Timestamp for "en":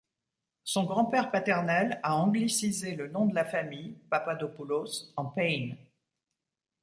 5.15-5.25